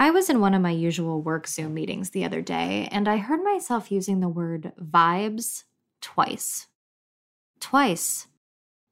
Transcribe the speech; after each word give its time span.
I 0.00 0.08
was 0.08 0.30
in 0.30 0.40
one 0.40 0.54
of 0.54 0.62
my 0.62 0.70
usual 0.70 1.20
work 1.20 1.46
Zoom 1.46 1.74
meetings 1.74 2.08
the 2.08 2.24
other 2.24 2.40
day, 2.40 2.88
and 2.90 3.06
I 3.06 3.18
heard 3.18 3.44
myself 3.44 3.92
using 3.92 4.20
the 4.20 4.30
word 4.30 4.72
vibes 4.80 5.64
twice. 6.00 6.68
Twice. 7.60 8.26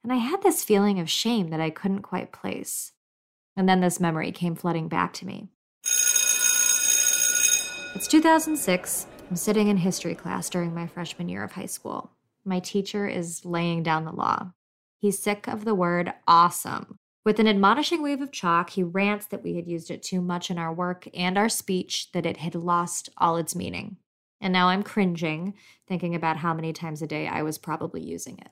And 0.05 0.13
I 0.13 0.17
had 0.17 0.43
this 0.43 0.63
feeling 0.63 1.01
of 1.01 1.09
shame 1.09 1.49
that 1.49 1.63
I 1.63 1.71
couldn't 1.71 2.03
quite 2.03 2.31
place. 2.31 2.93
And 3.57 3.67
then 3.67 3.81
this 3.81 3.99
memory 3.99 4.33
came 4.33 4.55
flooding 4.55 4.89
back 4.89 5.15
to 5.15 5.27
me. 5.27 5.49
It's 7.95 8.07
2006. 8.07 9.07
I'm 9.31 9.37
sitting 9.37 9.69
in 9.69 9.79
history 9.79 10.15
class 10.15 10.51
during 10.51 10.75
my 10.75 10.87
freshman 10.87 11.31
year 11.31 11.43
of 11.43 11.53
high 11.53 11.65
school. 11.65 12.11
My 12.45 12.61
teacher 12.61 13.09
is 13.09 13.47
laying 13.47 13.83
down 13.83 14.05
the 14.05 14.13
law. 14.13 14.53
He's 14.99 15.19
sick 15.19 15.49
of 15.49 15.65
the 15.65 15.75
word 15.75 16.13
awesome. 16.27 16.99
With 17.29 17.39
an 17.39 17.47
admonishing 17.47 18.03
wave 18.03 18.23
of 18.23 18.33
chalk, 18.33 18.71
he 18.71 18.83
rants 18.83 19.27
that 19.27 19.43
we 19.43 19.57
had 19.57 19.67
used 19.69 19.91
it 19.91 20.03
too 20.03 20.23
much 20.23 20.51
in 20.51 20.57
our 20.57 20.73
work 20.73 21.07
and 21.13 21.37
our 21.37 21.51
speech, 21.51 22.11
that 22.13 22.25
it 22.25 22.39
had 22.39 22.55
lost 22.55 23.11
all 23.19 23.37
its 23.37 23.55
meaning. 23.55 23.99
And 24.41 24.51
now 24.51 24.69
I'm 24.69 24.83
cringing, 24.83 25.53
thinking 25.87 26.15
about 26.15 26.39
how 26.39 26.55
many 26.55 26.73
times 26.73 27.03
a 27.03 27.07
day 27.07 27.29
I 27.29 27.43
was 27.43 27.59
probably 27.59 28.03
using 28.03 28.39
it. 28.39 28.49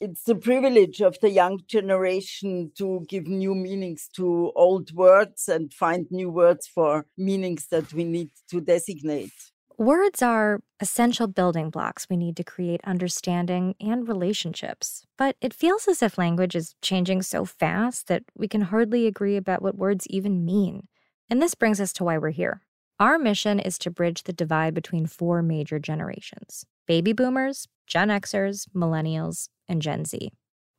It's 0.00 0.24
the 0.24 0.34
privilege 0.34 1.00
of 1.00 1.20
the 1.20 1.30
young 1.30 1.60
generation 1.68 2.72
to 2.78 3.06
give 3.08 3.28
new 3.28 3.54
meanings 3.54 4.08
to 4.16 4.50
old 4.56 4.92
words 4.92 5.48
and 5.48 5.72
find 5.72 6.08
new 6.10 6.28
words 6.28 6.66
for 6.66 7.06
meanings 7.16 7.68
that 7.68 7.92
we 7.92 8.02
need 8.02 8.30
to 8.50 8.60
designate. 8.60 9.52
Words 9.78 10.22
are 10.22 10.62
essential 10.80 11.26
building 11.26 11.68
blocks 11.68 12.06
we 12.08 12.16
need 12.16 12.34
to 12.38 12.44
create 12.44 12.80
understanding 12.84 13.74
and 13.78 14.08
relationships. 14.08 15.04
But 15.18 15.36
it 15.42 15.52
feels 15.52 15.86
as 15.86 16.02
if 16.02 16.16
language 16.16 16.56
is 16.56 16.74
changing 16.80 17.20
so 17.20 17.44
fast 17.44 18.08
that 18.08 18.22
we 18.34 18.48
can 18.48 18.62
hardly 18.62 19.06
agree 19.06 19.36
about 19.36 19.60
what 19.60 19.76
words 19.76 20.06
even 20.08 20.46
mean. 20.46 20.88
And 21.28 21.42
this 21.42 21.54
brings 21.54 21.78
us 21.78 21.92
to 21.94 22.04
why 22.04 22.16
we're 22.16 22.30
here. 22.30 22.62
Our 22.98 23.18
mission 23.18 23.60
is 23.60 23.76
to 23.80 23.90
bridge 23.90 24.22
the 24.22 24.32
divide 24.32 24.72
between 24.72 25.04
four 25.04 25.42
major 25.42 25.78
generations 25.78 26.64
baby 26.86 27.12
boomers, 27.12 27.68
Gen 27.86 28.08
Xers, 28.08 28.66
millennials, 28.74 29.50
and 29.68 29.82
Gen 29.82 30.06
Z. 30.06 30.30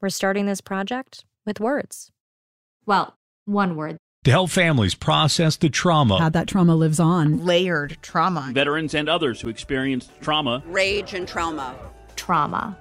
We're 0.02 0.10
starting 0.10 0.48
this 0.48 0.62
project 0.62 1.24
with 1.46 1.60
words. 1.60 2.10
Well, 2.88 3.16
one 3.46 3.76
word 3.76 3.98
to 4.28 4.32
help 4.32 4.50
families 4.50 4.94
process 4.94 5.56
the 5.56 5.70
trauma. 5.70 6.20
How 6.20 6.28
that 6.28 6.50
trauma 6.50 6.76
lives 6.76 7.00
on. 7.00 7.46
Layered 7.46 7.98
trauma. 8.02 8.50
Veterans 8.52 8.94
and 8.94 9.08
others 9.08 9.40
who 9.40 9.48
experienced 9.48 10.12
trauma. 10.20 10.62
Rage 10.66 11.14
and 11.14 11.26
trauma. 11.26 11.74
Trauma. 12.18 12.78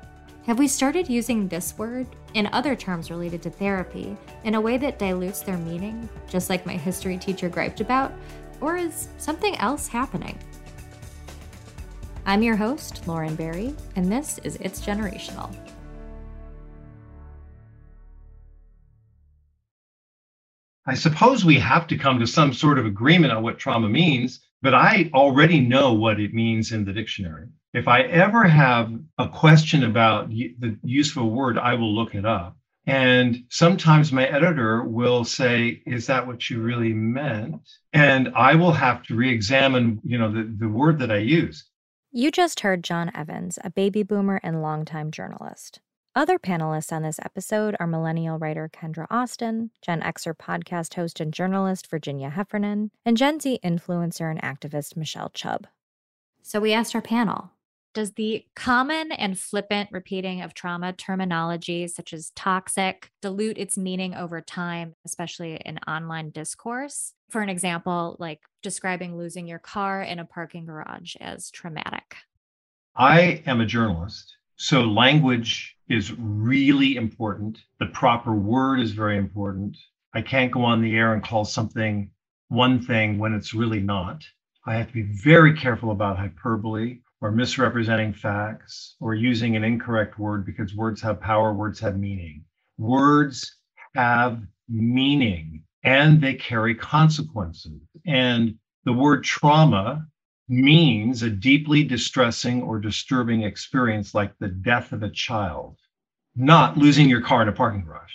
Have 0.46 0.58
we 0.58 0.66
started 0.66 1.08
using 1.08 1.46
this 1.46 1.78
word 1.78 2.08
and 2.34 2.48
other 2.48 2.74
terms 2.74 3.12
related 3.12 3.42
to 3.42 3.50
therapy 3.50 4.16
in 4.42 4.56
a 4.56 4.60
way 4.60 4.76
that 4.76 4.98
dilutes 4.98 5.42
their 5.42 5.56
meaning, 5.56 6.08
just 6.28 6.50
like 6.50 6.66
my 6.66 6.76
history 6.76 7.16
teacher 7.16 7.48
griped 7.48 7.80
about? 7.80 8.12
Or 8.60 8.76
is 8.76 9.06
something 9.18 9.54
else 9.58 9.86
happening? 9.86 10.36
I'm 12.26 12.42
your 12.42 12.56
host, 12.56 13.06
Lauren 13.06 13.36
Berry, 13.36 13.72
and 13.94 14.10
this 14.10 14.40
is 14.42 14.56
It's 14.56 14.84
Generational. 14.84 15.54
I 20.86 20.94
suppose 20.94 21.44
we 21.44 21.58
have 21.58 21.86
to 21.88 21.98
come 21.98 22.20
to 22.20 22.26
some 22.26 22.52
sort 22.52 22.78
of 22.78 22.86
agreement 22.86 23.32
on 23.32 23.42
what 23.42 23.58
trauma 23.58 23.88
means, 23.88 24.40
but 24.62 24.72
I 24.72 25.10
already 25.12 25.60
know 25.60 25.92
what 25.92 26.20
it 26.20 26.32
means 26.32 26.70
in 26.70 26.84
the 26.84 26.92
dictionary. 26.92 27.48
If 27.74 27.88
I 27.88 28.02
ever 28.02 28.44
have 28.44 28.92
a 29.18 29.28
question 29.28 29.84
about 29.84 30.30
the 30.30 30.78
use 30.82 31.10
of 31.10 31.22
a 31.22 31.26
word, 31.26 31.58
I 31.58 31.74
will 31.74 31.94
look 31.94 32.14
it 32.14 32.24
up. 32.24 32.56
And 32.86 33.44
sometimes 33.50 34.12
my 34.12 34.26
editor 34.26 34.84
will 34.84 35.24
say, 35.24 35.82
Is 35.86 36.06
that 36.06 36.26
what 36.26 36.48
you 36.48 36.62
really 36.62 36.94
meant? 36.94 37.68
And 37.92 38.28
I 38.36 38.54
will 38.54 38.72
have 38.72 39.02
to 39.04 39.16
re 39.16 39.28
examine, 39.30 40.00
you 40.04 40.18
know, 40.18 40.32
the, 40.32 40.54
the 40.56 40.68
word 40.68 41.00
that 41.00 41.10
I 41.10 41.18
use. 41.18 41.64
You 42.12 42.30
just 42.30 42.60
heard 42.60 42.84
John 42.84 43.10
Evans, 43.14 43.58
a 43.64 43.70
baby 43.70 44.04
boomer 44.04 44.40
and 44.42 44.62
longtime 44.62 45.10
journalist. 45.10 45.80
Other 46.16 46.38
panelists 46.38 46.92
on 46.94 47.02
this 47.02 47.20
episode 47.22 47.76
are 47.78 47.86
millennial 47.86 48.38
writer 48.38 48.70
Kendra 48.72 49.06
Austin, 49.10 49.70
Gen 49.82 50.00
Xer 50.00 50.34
podcast 50.34 50.94
host 50.94 51.20
and 51.20 51.30
journalist 51.30 51.90
Virginia 51.90 52.30
Heffernan, 52.30 52.90
and 53.04 53.18
Gen 53.18 53.38
Z 53.38 53.60
influencer 53.62 54.30
and 54.30 54.40
activist 54.40 54.96
Michelle 54.96 55.28
Chubb. 55.28 55.66
So 56.40 56.58
we 56.58 56.72
asked 56.72 56.94
our 56.94 57.02
panel 57.02 57.50
Does 57.92 58.12
the 58.12 58.46
common 58.54 59.12
and 59.12 59.38
flippant 59.38 59.90
repeating 59.92 60.40
of 60.40 60.54
trauma 60.54 60.94
terminology, 60.94 61.86
such 61.86 62.14
as 62.14 62.32
toxic, 62.34 63.10
dilute 63.20 63.58
its 63.58 63.76
meaning 63.76 64.14
over 64.14 64.40
time, 64.40 64.94
especially 65.04 65.56
in 65.66 65.76
online 65.86 66.30
discourse? 66.30 67.12
For 67.28 67.42
an 67.42 67.50
example, 67.50 68.16
like 68.18 68.40
describing 68.62 69.18
losing 69.18 69.46
your 69.46 69.58
car 69.58 70.00
in 70.00 70.18
a 70.18 70.24
parking 70.24 70.64
garage 70.64 71.14
as 71.20 71.50
traumatic. 71.50 72.16
I 72.94 73.42
am 73.44 73.60
a 73.60 73.66
journalist 73.66 74.36
so 74.56 74.80
language 74.80 75.75
is 75.88 76.12
really 76.18 76.96
important. 76.96 77.58
The 77.78 77.86
proper 77.86 78.32
word 78.32 78.80
is 78.80 78.92
very 78.92 79.16
important. 79.16 79.76
I 80.14 80.22
can't 80.22 80.52
go 80.52 80.64
on 80.64 80.82
the 80.82 80.96
air 80.96 81.12
and 81.12 81.22
call 81.22 81.44
something 81.44 82.10
one 82.48 82.80
thing 82.80 83.18
when 83.18 83.34
it's 83.34 83.54
really 83.54 83.80
not. 83.80 84.24
I 84.66 84.74
have 84.74 84.88
to 84.88 84.92
be 84.92 85.02
very 85.02 85.56
careful 85.56 85.90
about 85.90 86.18
hyperbole 86.18 86.98
or 87.20 87.30
misrepresenting 87.30 88.12
facts 88.12 88.96
or 89.00 89.14
using 89.14 89.56
an 89.56 89.64
incorrect 89.64 90.18
word 90.18 90.44
because 90.44 90.74
words 90.74 91.00
have 91.02 91.20
power, 91.20 91.54
words 91.54 91.78
have 91.80 91.98
meaning. 91.98 92.44
Words 92.78 93.56
have 93.94 94.42
meaning 94.68 95.62
and 95.84 96.20
they 96.20 96.34
carry 96.34 96.74
consequences. 96.74 97.80
And 98.06 98.56
the 98.84 98.92
word 98.92 99.22
trauma 99.24 100.06
means 100.48 101.22
a 101.22 101.30
deeply 101.30 101.82
distressing 101.82 102.62
or 102.62 102.78
disturbing 102.78 103.42
experience 103.42 104.14
like 104.14 104.32
the 104.38 104.48
death 104.48 104.92
of 104.92 105.02
a 105.02 105.10
child, 105.10 105.76
not 106.34 106.76
losing 106.76 107.08
your 107.08 107.20
car 107.20 107.42
in 107.42 107.48
a 107.48 107.52
parking 107.52 107.84
garage, 107.84 108.12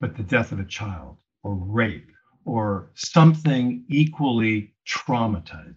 but 0.00 0.16
the 0.16 0.22
death 0.22 0.52
of 0.52 0.60
a 0.60 0.64
child 0.64 1.18
or 1.42 1.54
rape 1.54 2.10
or 2.44 2.90
something 2.94 3.84
equally 3.88 4.74
traumatizing. 4.86 5.74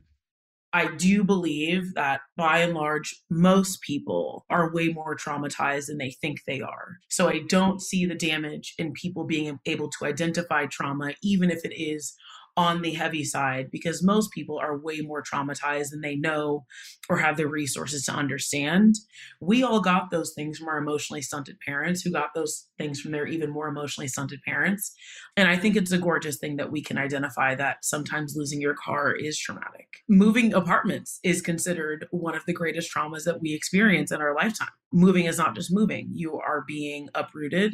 I 0.73 0.93
do 0.95 1.23
believe 1.23 1.93
that 1.95 2.21
by 2.35 2.59
and 2.59 2.73
large, 2.73 3.23
most 3.29 3.81
people 3.81 4.45
are 4.49 4.71
way 4.71 4.89
more 4.89 5.15
traumatized 5.15 5.87
than 5.87 5.97
they 5.97 6.11
think 6.11 6.41
they 6.45 6.61
are. 6.61 6.97
So 7.09 7.29
I 7.29 7.41
don't 7.47 7.81
see 7.81 8.05
the 8.05 8.15
damage 8.15 8.75
in 8.77 8.91
people 8.91 9.23
being 9.23 9.59
able 9.65 9.89
to 9.89 10.05
identify 10.05 10.65
trauma, 10.65 11.13
even 11.23 11.49
if 11.49 11.63
it 11.63 11.73
is 11.73 12.13
on 12.57 12.81
the 12.81 12.91
heavy 12.91 13.23
side 13.23 13.69
because 13.71 14.03
most 14.03 14.31
people 14.31 14.57
are 14.57 14.77
way 14.77 14.99
more 15.01 15.21
traumatized 15.21 15.91
than 15.91 16.01
they 16.01 16.15
know 16.15 16.65
or 17.07 17.17
have 17.17 17.37
the 17.37 17.47
resources 17.47 18.03
to 18.05 18.11
understand. 18.11 18.95
We 19.39 19.61
all 19.61 19.79
got 19.79 20.09
those 20.09 20.33
things 20.33 20.57
from 20.57 20.67
our 20.67 20.79
emotionally 20.79 21.21
stunted 21.21 21.59
parents 21.63 22.01
who 22.01 22.11
got 22.11 22.33
those 22.33 22.67
things 22.79 22.99
from 22.99 23.11
their 23.11 23.27
even 23.27 23.51
more 23.51 23.67
emotionally 23.67 24.07
stunted 24.07 24.41
parents. 24.41 24.93
And 25.37 25.47
I 25.47 25.55
think 25.55 25.75
it's 25.75 25.91
a 25.91 25.99
gorgeous 25.99 26.37
thing 26.37 26.55
that 26.57 26.71
we 26.71 26.81
can 26.81 26.97
identify 26.97 27.53
that 27.55 27.85
sometimes 27.85 28.33
losing 28.35 28.59
your 28.59 28.73
car 28.73 29.13
is 29.13 29.37
traumatic. 29.37 29.87
Moving 30.09 30.53
apartments 30.53 31.19
is 31.23 31.41
considered 31.41 32.07
one 32.09 32.35
of 32.35 32.45
the 32.45 32.53
greatest 32.53 32.91
traumas 32.93 33.23
that 33.25 33.39
we 33.39 33.53
experience 33.53 34.11
in 34.11 34.19
our 34.19 34.33
lifetime. 34.33 34.69
Moving 34.91 35.25
is 35.25 35.37
not 35.37 35.53
just 35.53 35.71
moving, 35.71 36.09
you 36.13 36.39
are 36.39 36.63
being 36.65 37.09
uprooted 37.13 37.73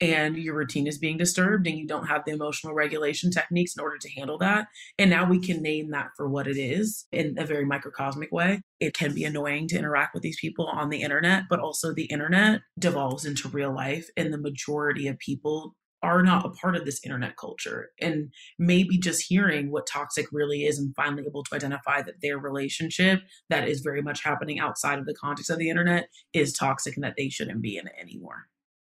and 0.00 0.36
your 0.36 0.56
routine 0.56 0.86
is 0.86 0.98
being 0.98 1.16
disturbed 1.16 1.66
and 1.66 1.78
you 1.78 1.86
don't 1.86 2.06
have 2.06 2.24
the 2.24 2.32
emotional 2.32 2.74
regulation 2.74 3.30
techniques 3.30 3.76
in 3.76 3.82
order 3.82 3.98
to 3.98 4.10
handle 4.10 4.38
that. 4.38 4.66
And 4.98 5.10
now 5.10 5.28
we 5.28 5.38
can 5.38 5.62
name 5.62 5.90
that 5.90 6.10
for 6.16 6.28
what 6.28 6.46
it 6.46 6.56
is 6.56 7.06
in 7.12 7.36
a 7.38 7.46
very 7.46 7.64
microcosmic 7.64 8.32
way. 8.32 8.62
It 8.80 8.94
can 8.94 9.14
be 9.14 9.24
annoying 9.24 9.68
to 9.68 9.78
interact 9.78 10.14
with 10.14 10.22
these 10.22 10.40
people 10.40 10.66
on 10.66 10.88
the 10.88 11.02
internet, 11.02 11.44
but 11.48 11.60
also 11.60 11.92
the 11.92 12.06
internet 12.06 12.62
devolves 12.78 13.24
into 13.24 13.48
real 13.48 13.74
life 13.74 14.08
and 14.16 14.32
the 14.32 14.38
majority 14.38 15.06
of 15.08 15.18
people 15.18 15.74
are 16.02 16.22
not 16.22 16.44
a 16.44 16.50
part 16.50 16.74
of 16.74 16.84
this 16.84 17.00
internet 17.04 17.36
culture 17.36 17.90
and 18.00 18.32
maybe 18.58 18.98
just 18.98 19.24
hearing 19.28 19.70
what 19.70 19.86
toxic 19.86 20.26
really 20.32 20.64
is 20.64 20.78
and 20.78 20.94
finally 20.96 21.24
able 21.26 21.44
to 21.44 21.54
identify 21.54 22.02
that 22.02 22.20
their 22.20 22.38
relationship 22.38 23.20
that 23.48 23.68
is 23.68 23.80
very 23.80 24.02
much 24.02 24.24
happening 24.24 24.58
outside 24.58 24.98
of 24.98 25.06
the 25.06 25.14
context 25.14 25.50
of 25.50 25.58
the 25.58 25.70
internet 25.70 26.08
is 26.32 26.52
toxic 26.52 26.96
and 26.96 27.04
that 27.04 27.14
they 27.16 27.28
shouldn't 27.28 27.62
be 27.62 27.76
in 27.76 27.86
it 27.86 27.94
anymore. 28.00 28.48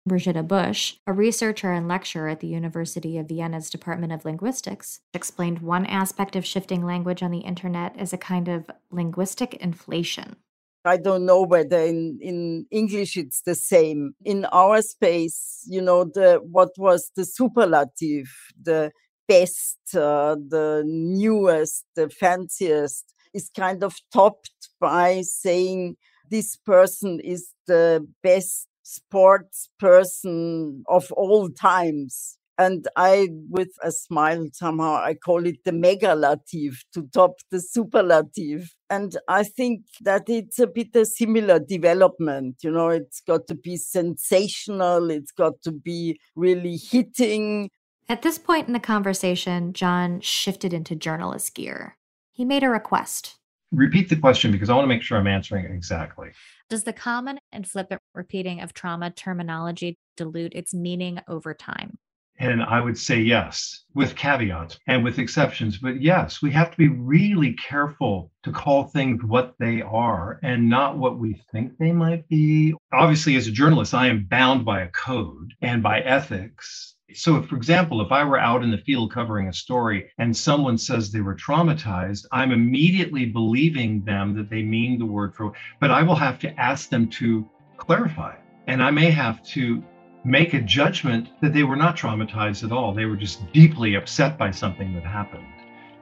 Brigitta 0.06 0.46
Busch, 0.46 0.96
a 1.06 1.14
researcher 1.14 1.72
and 1.72 1.88
lecturer 1.88 2.28
at 2.28 2.40
the 2.40 2.46
University 2.46 3.16
of 3.16 3.28
Vienna's 3.28 3.70
Department 3.70 4.12
of 4.12 4.24
Linguistics, 4.24 5.00
explained 5.14 5.60
one 5.60 5.86
aspect 5.86 6.36
of 6.36 6.44
shifting 6.44 6.84
language 6.84 7.22
on 7.22 7.30
the 7.30 7.38
internet 7.38 7.96
as 7.98 8.12
a 8.12 8.18
kind 8.18 8.48
of 8.48 8.70
linguistic 8.90 9.54
inflation. 9.54 10.36
I 10.84 10.98
don't 10.98 11.24
know 11.24 11.40
whether 11.40 11.78
in, 11.78 12.18
in 12.20 12.66
English 12.70 13.16
it's 13.16 13.40
the 13.40 13.54
same. 13.54 14.14
In 14.26 14.44
our 14.52 14.82
space, 14.82 15.64
you 15.66 15.80
know, 15.80 16.04
the 16.04 16.40
what 16.42 16.70
was 16.76 17.10
the 17.16 17.24
superlative, 17.24 18.28
the 18.62 18.92
best, 19.26 19.78
uh, 19.94 20.36
the 20.36 20.82
newest, 20.84 21.86
the 21.96 22.10
fanciest, 22.10 23.14
is 23.32 23.50
kind 23.56 23.82
of 23.82 23.96
topped 24.12 24.68
by 24.78 25.22
saying 25.22 25.96
this 26.30 26.56
person 26.56 27.20
is 27.20 27.48
the 27.66 28.06
best 28.22 28.68
sports 28.84 29.68
person 29.80 30.84
of 30.88 31.10
all 31.12 31.48
times. 31.50 32.38
And 32.56 32.86
I, 32.96 33.30
with 33.50 33.72
a 33.82 33.90
smile, 33.90 34.46
somehow 34.52 34.94
I 34.94 35.14
call 35.14 35.44
it 35.44 35.64
the 35.64 35.72
megalative 35.72 36.76
to 36.92 37.08
top 37.12 37.32
the 37.50 37.60
superlative. 37.60 38.70
And 38.88 39.16
I 39.26 39.42
think 39.42 39.86
that 40.02 40.28
it's 40.28 40.60
a 40.60 40.68
bit 40.68 40.94
a 40.94 41.04
similar 41.04 41.58
development. 41.58 42.58
You 42.62 42.70
know, 42.70 42.90
it's 42.90 43.20
got 43.20 43.48
to 43.48 43.56
be 43.56 43.76
sensational, 43.76 45.10
it's 45.10 45.32
got 45.32 45.54
to 45.62 45.72
be 45.72 46.20
really 46.36 46.76
hitting. 46.76 47.70
At 48.08 48.22
this 48.22 48.38
point 48.38 48.68
in 48.68 48.72
the 48.72 48.80
conversation, 48.80 49.72
John 49.72 50.20
shifted 50.20 50.72
into 50.72 50.94
journalist 50.94 51.56
gear. 51.56 51.96
He 52.30 52.44
made 52.44 52.62
a 52.62 52.68
request. 52.68 53.36
Repeat 53.72 54.10
the 54.10 54.16
question 54.16 54.52
because 54.52 54.70
I 54.70 54.74
want 54.74 54.84
to 54.84 54.88
make 54.88 55.02
sure 55.02 55.18
I'm 55.18 55.26
answering 55.26 55.64
it 55.64 55.72
exactly. 55.72 56.30
Does 56.70 56.84
the 56.84 56.92
common 56.92 57.38
and 57.52 57.68
flippant 57.68 58.00
repeating 58.14 58.60
of 58.60 58.72
trauma 58.72 59.10
terminology 59.10 59.98
dilute 60.16 60.54
its 60.54 60.72
meaning 60.72 61.20
over 61.28 61.52
time? 61.52 61.98
And 62.38 62.62
I 62.62 62.80
would 62.80 62.98
say 62.98 63.20
yes, 63.20 63.84
with 63.94 64.16
caveats 64.16 64.78
and 64.88 65.04
with 65.04 65.18
exceptions. 65.18 65.78
But 65.78 66.02
yes, 66.02 66.42
we 66.42 66.50
have 66.50 66.70
to 66.72 66.76
be 66.76 66.88
really 66.88 67.52
careful 67.52 68.32
to 68.42 68.50
call 68.50 68.84
things 68.84 69.22
what 69.22 69.54
they 69.60 69.82
are 69.82 70.40
and 70.42 70.68
not 70.68 70.98
what 70.98 71.18
we 71.18 71.40
think 71.52 71.78
they 71.78 71.92
might 71.92 72.28
be. 72.28 72.74
Obviously, 72.92 73.36
as 73.36 73.46
a 73.46 73.52
journalist, 73.52 73.94
I 73.94 74.08
am 74.08 74.24
bound 74.24 74.64
by 74.64 74.80
a 74.80 74.88
code 74.88 75.52
and 75.62 75.82
by 75.82 76.00
ethics. 76.00 76.93
So, 77.12 77.42
for 77.42 77.56
example, 77.56 78.00
if 78.00 78.10
I 78.10 78.24
were 78.24 78.38
out 78.38 78.62
in 78.62 78.70
the 78.70 78.78
field 78.78 79.12
covering 79.12 79.48
a 79.48 79.52
story 79.52 80.10
and 80.18 80.34
someone 80.34 80.78
says 80.78 81.12
they 81.12 81.20
were 81.20 81.34
traumatized, 81.34 82.24
I'm 82.32 82.50
immediately 82.50 83.26
believing 83.26 84.02
them 84.04 84.34
that 84.36 84.48
they 84.48 84.62
mean 84.62 84.98
the 84.98 85.04
word 85.04 85.34
for, 85.34 85.52
but 85.80 85.90
I 85.90 86.02
will 86.02 86.14
have 86.14 86.38
to 86.40 86.60
ask 86.60 86.88
them 86.88 87.08
to 87.10 87.48
clarify. 87.76 88.36
And 88.66 88.82
I 88.82 88.90
may 88.90 89.10
have 89.10 89.42
to 89.48 89.84
make 90.24 90.54
a 90.54 90.62
judgment 90.62 91.28
that 91.42 91.52
they 91.52 91.64
were 91.64 91.76
not 91.76 91.96
traumatized 91.96 92.64
at 92.64 92.72
all. 92.72 92.94
They 92.94 93.04
were 93.04 93.16
just 93.16 93.52
deeply 93.52 93.96
upset 93.96 94.38
by 94.38 94.50
something 94.50 94.94
that 94.94 95.04
happened. 95.04 95.46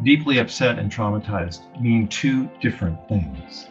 Deeply 0.04 0.38
upset 0.38 0.78
and 0.78 0.90
traumatized 0.90 1.81
mean 1.81 2.06
two 2.06 2.49
different 2.60 2.96
things. 3.08 3.66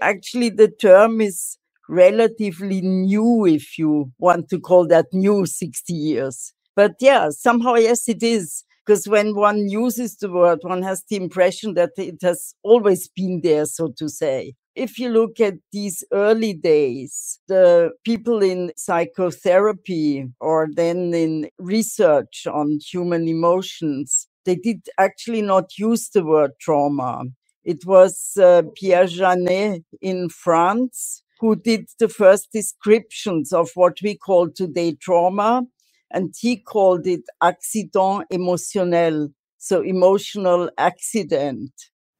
Actually, 0.00 0.50
the 0.50 0.68
term 0.68 1.20
is 1.20 1.56
relatively 1.88 2.80
new, 2.82 3.46
if 3.46 3.78
you 3.78 4.12
want 4.18 4.48
to 4.50 4.60
call 4.60 4.86
that 4.88 5.06
new 5.12 5.46
60 5.46 5.92
years. 5.92 6.52
But 6.76 6.94
yeah, 7.00 7.30
somehow, 7.30 7.74
yes, 7.76 8.08
it 8.08 8.22
is. 8.22 8.64
Because 8.86 9.08
when 9.08 9.34
one 9.34 9.68
uses 9.68 10.16
the 10.16 10.30
word, 10.30 10.60
one 10.62 10.82
has 10.82 11.04
the 11.10 11.16
impression 11.16 11.74
that 11.74 11.92
it 11.98 12.18
has 12.22 12.54
always 12.64 13.08
been 13.08 13.40
there, 13.42 13.66
so 13.66 13.92
to 13.98 14.08
say 14.08 14.54
if 14.74 14.98
you 14.98 15.10
look 15.10 15.40
at 15.40 15.54
these 15.72 16.04
early 16.12 16.54
days, 16.54 17.40
the 17.48 17.90
people 18.04 18.42
in 18.42 18.72
psychotherapy 18.76 20.26
or 20.40 20.68
then 20.74 21.12
in 21.14 21.50
research 21.58 22.46
on 22.46 22.78
human 22.80 23.28
emotions, 23.28 24.28
they 24.44 24.56
did 24.56 24.82
actually 24.98 25.42
not 25.42 25.78
use 25.78 26.08
the 26.10 26.24
word 26.24 26.52
trauma. 26.60 27.24
It 27.64 27.84
was 27.86 28.32
uh, 28.40 28.62
Pierre 28.76 29.06
Janet 29.06 29.84
in 30.00 30.28
France 30.30 31.22
who 31.40 31.56
did 31.56 31.86
the 31.98 32.08
first 32.08 32.48
descriptions 32.52 33.52
of 33.52 33.70
what 33.74 33.98
we 34.02 34.16
call 34.16 34.48
today 34.50 34.94
trauma. 34.94 35.62
And 36.10 36.34
he 36.38 36.56
called 36.56 37.06
it 37.06 37.22
accident 37.42 38.26
émotionnel, 38.32 39.32
so 39.58 39.82
emotional 39.82 40.70
accident. 40.78 41.72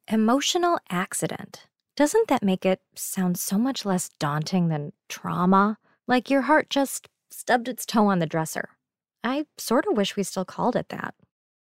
Emotional 0.07 0.79
accident. 0.89 1.67
Doesn't 1.95 2.27
that 2.27 2.43
make 2.43 2.65
it 2.65 2.79
sound 2.95 3.39
so 3.39 3.57
much 3.57 3.85
less 3.85 4.09
daunting 4.19 4.67
than 4.67 4.93
trauma? 5.09 5.77
Like 6.07 6.29
your 6.29 6.43
heart 6.43 6.69
just 6.69 7.09
stubbed 7.31 7.67
its 7.67 7.85
toe 7.85 8.07
on 8.07 8.19
the 8.19 8.25
dresser. 8.25 8.69
I 9.23 9.45
sort 9.57 9.85
of 9.89 9.97
wish 9.97 10.15
we 10.15 10.23
still 10.23 10.45
called 10.45 10.75
it 10.75 10.89
that. 10.89 11.15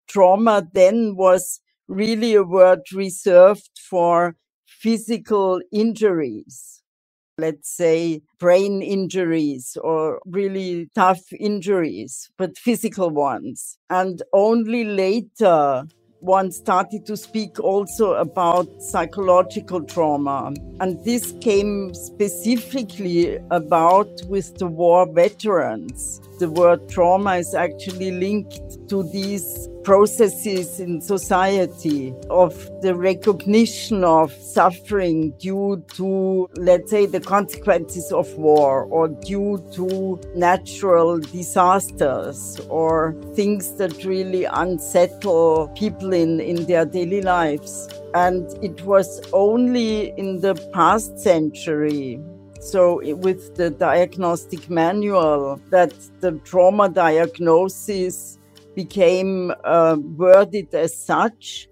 Trauma 0.08 0.68
then 0.74 1.16
was 1.16 1.60
really 1.88 2.36
a 2.36 2.44
word 2.44 2.82
reserved 2.94 3.70
for 3.90 4.36
physical 4.66 5.62
injuries. 5.72 6.83
Let's 7.40 7.76
say 7.76 8.22
brain 8.40 8.84
injuries 8.84 9.76
or 9.82 10.22
really 10.24 10.90
tough 10.94 11.22
injuries, 11.40 12.30
but 12.38 12.60
physical 12.60 13.10
ones. 13.10 13.80
And 13.90 14.22
only 14.34 14.86
later 14.86 15.86
one 16.20 16.52
started 16.52 17.06
to 17.08 17.18
speak 17.18 17.60
also 17.60 18.14
about 18.14 18.68
psychological 18.84 19.82
trauma. 19.82 20.54
And 20.80 21.04
this 21.04 21.34
came 21.42 21.96
specifically 21.96 23.38
about 23.50 24.10
with 24.28 24.56
the 24.60 24.68
war 24.68 25.12
veterans. 25.12 26.22
The 26.40 26.52
word 26.52 26.88
trauma 26.88 27.38
is 27.38 27.56
actually 27.56 28.12
linked 28.12 28.88
to 28.90 29.04
these 29.12 29.68
processes 29.84 30.80
in 30.80 31.02
society 31.02 32.14
of 32.30 32.54
the 32.82 32.96
recognition 32.96 34.04
of 34.04 34.32
suffering 34.32 35.32
due 35.40 35.84
to, 35.96 36.50
let's 36.56 36.90
say, 36.90 37.06
the 37.06 37.20
consequences 37.20 38.12
of 38.12 38.32
war 38.36 38.86
or 38.86 39.08
due 39.08 39.64
to 39.74 40.20
natural 40.36 41.20
disasters 41.20 42.60
or 42.70 43.16
things 43.36 43.76
that 43.76 44.06
really 44.06 44.46
unsettle 44.46 45.68
people 45.76 46.14
in, 46.14 46.40
in 46.40 46.66
their 46.66 46.86
daily 46.86 47.22
lives. 47.22 47.90
And 48.14 48.48
it 48.64 48.82
was 48.84 49.22
only 49.34 50.14
in 50.18 50.42
the 50.42 50.56
past 50.74 51.20
century 51.20 52.20
so, 52.64 53.02
with 53.16 53.56
the 53.56 53.72
diagnostic 53.72 54.70
manual, 54.70 55.60
that 55.70 55.94
the 56.22 56.32
trauma 56.46 56.88
diagnosis 56.88 58.40
became 58.76 59.54
uh, 59.64 59.98
worded 60.00 60.74
as 60.74 60.98
such. 60.98 61.68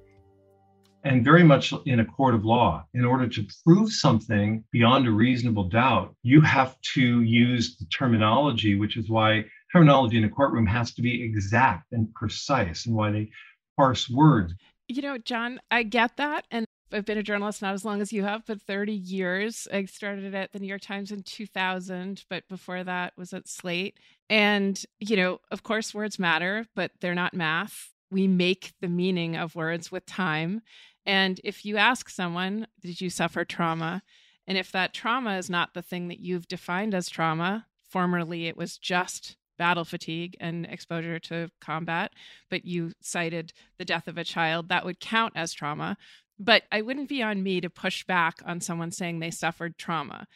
And 1.04 1.26
very 1.26 1.44
much 1.44 1.74
in 1.86 2.00
a 2.00 2.06
court 2.06 2.36
of 2.36 2.46
law, 2.46 2.86
in 2.94 3.06
order 3.06 3.28
to 3.28 3.48
prove 3.66 3.92
something 3.92 4.64
beyond 4.72 5.08
a 5.08 5.12
reasonable 5.12 5.64
doubt, 5.64 6.16
you 6.22 6.42
have 6.42 6.80
to 6.94 7.22
use 7.24 7.76
the 7.78 7.86
terminology, 7.86 8.76
which 8.76 8.98
is 8.98 9.10
why 9.10 9.46
terminology 9.74 10.18
in 10.18 10.26
a 10.26 10.30
courtroom 10.30 10.68
has 10.68 10.94
to 10.94 11.02
be 11.02 11.24
exact 11.24 11.92
and 11.92 12.14
precise 12.14 12.86
and 12.86 12.96
why 12.96 13.12
they 13.12 13.30
parse 13.76 14.10
words. 14.10 14.54
You 14.88 15.02
know, 15.02 15.18
John, 15.18 15.60
I 15.72 15.84
get 15.84 16.18
that. 16.18 16.46
And 16.52 16.68
I've 16.94 17.06
been 17.06 17.18
a 17.18 17.24
journalist 17.24 17.62
not 17.62 17.74
as 17.74 17.86
long 17.86 18.02
as 18.02 18.12
you 18.12 18.24
have, 18.24 18.46
but 18.46 18.62
30 18.62 18.94
years. 18.94 19.68
I 19.72 19.86
started 19.86 20.36
at 20.36 20.52
the 20.52 20.60
New 20.60 20.68
York 20.68 20.82
Times 20.82 21.12
in 21.12 21.24
2000, 21.24 22.26
but 22.30 22.48
before 22.48 22.84
that 22.84 23.14
was 23.18 23.34
at 23.34 23.48
Slate. 23.48 23.98
And, 24.30 24.84
you 25.00 25.16
know, 25.16 25.40
of 25.52 25.64
course, 25.64 25.94
words 25.94 26.20
matter, 26.20 26.66
but 26.76 26.92
they're 27.00 27.16
not 27.16 27.34
math. 27.34 27.92
We 28.10 28.28
make 28.28 28.74
the 28.82 28.90
meaning 28.90 29.36
of 29.36 29.56
words 29.56 29.92
with 29.92 30.06
time. 30.06 30.62
And 31.06 31.40
if 31.44 31.66
you 31.66 31.78
ask 31.78 32.10
someone, 32.10 32.68
did 32.82 33.02
you 33.02 33.10
suffer 33.10 33.46
trauma? 33.46 34.04
And 34.48 34.58
if 34.58 34.72
that 34.72 34.94
trauma 34.94 35.38
is 35.38 35.50
not 35.50 35.74
the 35.74 35.82
thing 35.82 36.08
that 36.10 36.20
you've 36.20 36.48
defined 36.48 36.94
as 36.94 37.10
trauma, 37.10 37.68
formerly 37.90 38.48
it 38.48 38.58
was 38.58 38.78
just 38.78 39.38
battle 39.58 39.86
fatigue 39.86 40.36
and 40.40 40.66
exposure 40.66 41.20
to 41.20 41.50
combat, 41.62 42.12
but 42.50 42.66
you 42.66 42.94
cited 43.00 43.54
the 43.78 43.86
death 43.86 44.08
of 44.08 44.18
a 44.18 44.24
child, 44.24 44.70
that 44.70 44.84
would 44.84 45.00
count 45.00 45.34
as 45.36 45.54
trauma 45.54 45.98
but 46.42 46.64
I 46.72 46.82
wouldn't 46.82 47.08
be 47.08 47.22
on 47.22 47.44
me 47.44 47.62
to 47.62 47.70
push 47.70 48.04
back 48.04 48.40
on 48.46 48.62
someone 48.62 48.92
saying 48.92 49.20
they 49.20 49.32
suffered 49.32 49.78
trauma. 49.78 50.28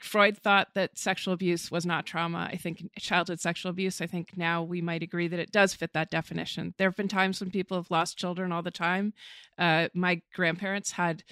Freud 0.00 0.38
thought 0.38 0.68
that 0.74 0.98
sexual 0.98 1.34
abuse 1.34 1.70
was 1.70 1.86
not 1.86 2.06
trauma. 2.06 2.48
I 2.50 2.56
think 2.56 2.90
childhood 2.98 3.40
sexual 3.40 3.70
abuse, 3.70 4.00
I 4.00 4.06
think 4.06 4.36
now 4.36 4.62
we 4.62 4.80
might 4.80 5.02
agree 5.02 5.28
that 5.28 5.38
it 5.38 5.52
does 5.52 5.74
fit 5.74 5.92
that 5.92 6.10
definition. 6.10 6.74
There 6.78 6.88
have 6.88 6.96
been 6.96 7.08
times 7.08 7.40
when 7.40 7.50
people 7.50 7.76
have 7.76 7.90
lost 7.90 8.18
children 8.18 8.52
all 8.52 8.62
the 8.62 8.70
time. 8.70 9.12
Uh, 9.58 9.88
my 9.94 10.22
grandparents 10.34 10.92
had 10.92 11.22